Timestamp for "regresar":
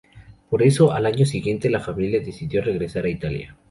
2.63-3.05